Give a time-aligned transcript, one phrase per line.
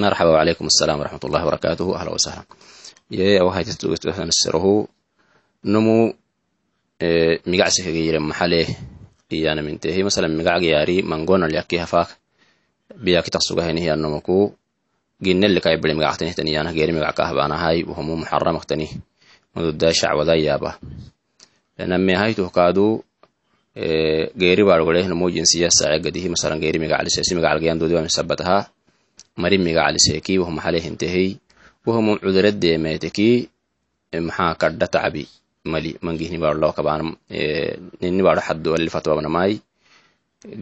[0.00, 2.42] marxaba wacalaykum asalaam waraxmat ullahi wabarakaatuhu ahla wasahla
[3.10, 3.40] yee
[5.64, 6.14] numu
[7.46, 8.66] migacsi yire maxale
[9.30, 12.14] iyanamintehi masalan migacg yari mangonal yakki hafaak
[12.94, 14.54] biyakitaq sugahenihiyanumuku
[15.18, 17.18] ginellikai biri migactanihtan iyanah geeri migac
[17.88, 18.86] wuhumu muxaramaktani
[19.54, 20.78] mududa shacwadayaba
[21.82, 23.02] namehaytuh kaadu
[24.38, 28.75] geeri bargolehnumu jinsiya sacegadihi masalan geeri migaclisesi migacalgayandodiwamisabataha
[29.40, 31.28] mari migacliseki wuhu maxale hintehey.
[31.86, 33.28] Wuhumu cuduradeemeteki
[34.26, 35.22] maxaa kadha tacbi
[35.64, 36.72] mali mangihni baro
[38.46, 39.52] xaddu alli fatwabnamai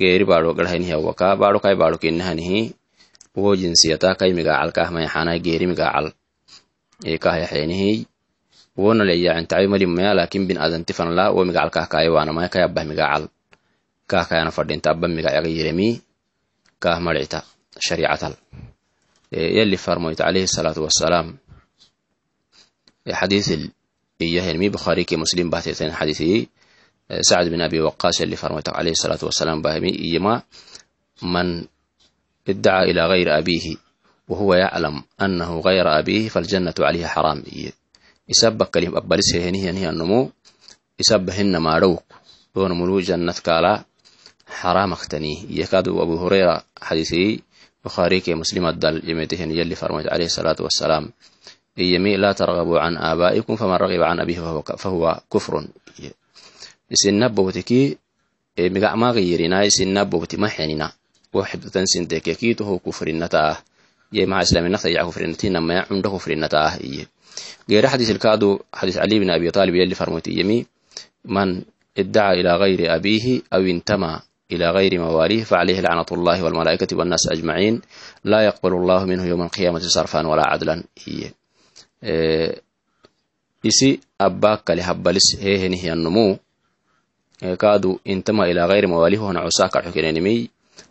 [0.00, 2.72] geeri baro garhainihawaka baro kai baro kinahanihi
[3.36, 6.06] wo jinsiyata kai migacal kahmayaxanai geeri migacal
[7.24, 8.06] kahyaxenihi
[8.76, 12.84] wona leyaacin tacabi mali maya laakiin bin adanti fanla wo migacal kahkaye wanamai kai abbah
[12.84, 13.22] migacal
[14.10, 16.00] kahkayana fadhinta abba migacaga yiremi.
[16.82, 17.40] Kah maricta
[17.80, 18.34] sharicatal
[19.34, 21.34] yalli farmoyta alayhi salaatu wassalaam.
[23.04, 23.68] Xadiisil
[24.20, 26.48] iyahelmi bukhari ke muslim bahteten xadiisi
[27.10, 30.40] sacd bin abi waqas yalli farmoyta alayhi salaatu wassalaam bahmi iyama
[31.20, 31.66] man
[32.46, 33.72] iddaca ila gayri abihi
[34.28, 37.72] wahuwa yaclam annahu gayra abihi faljannatu calayhi xaraam iye
[38.24, 40.32] isabba kalim abbalishehenihianihanumu
[40.96, 42.04] isabba hinna maadhowk
[42.54, 43.84] doona mulu jannat kaala
[44.48, 46.64] xaraamaktani iyakadu abu hurayra
[47.84, 51.12] xadiisi bukhari ke muslim addal yemetehen yalli farmoyta alayhi salaatu wassalaam
[51.76, 54.40] iyami laa targabuu can aabaa'ikum faman ragiba can abihi
[54.78, 55.68] fahuwa kufrun.
[56.90, 57.98] Isinna bowtiki
[58.56, 60.92] migacmaga yirina isinna bowti maxenina
[61.32, 63.58] waxibtan sinteke kiitoho kufrinata ah
[64.12, 67.08] ye maxa islaminakta yaca kufrinatina maya cunda kufrinata ah iye
[67.66, 70.62] geera xadiisilkaadu xadiis cali bin abi talib yalli farmoyti iyami
[71.26, 71.64] man
[71.96, 74.22] iddaca ila gayri abihi aw intama
[74.53, 77.81] إلى غير مواليه فعليه لعنة الله والملائكة والناس أجمعين
[78.23, 81.31] لا يقبل الله منه يوم القيامة صرفا ولا عدلا هي
[83.63, 86.37] isi abbaa kale habbalis heehenihi annumuu
[87.57, 90.39] kaadu intama ilaa gayri mawaalihona cusaa kaxukinenimiy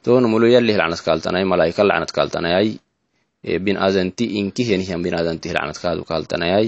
[0.04, 2.68] toonu mulu yallih lacnad kaaltanay malaika lacnad kaaltanayay
[3.64, 6.66] bin azanti inkihenihian bin azantih lacnad kaadu kaaltanayay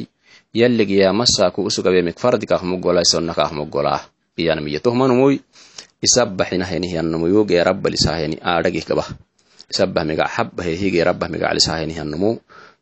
[0.60, 4.00] yallig yaamasaaku usugabemik fardi kaahmugolay sonna kaahmugolaa
[4.40, 5.34] iyanamiya tohmanumuy
[6.05, 9.07] isabbaxinahenihiannumuyu geerabbalisaheni aadhagih kabah
[9.71, 12.31] isabbah migac habbahehi geerabbah migaclisahenihiannumu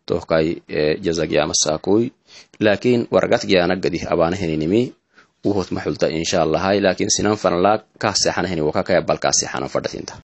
[0.05, 0.61] tohkai
[0.99, 2.11] jazag yamasaakuy
[2.59, 4.81] laakiin wargat giyanaggadih abaanaheninimi
[5.45, 10.19] wuhut maxulta insha allahai laakiin sinan fanala kaasexanaheni wakakaya balkaasexanan fadhatinta